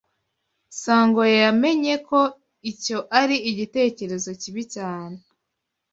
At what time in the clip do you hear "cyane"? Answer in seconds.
4.75-5.17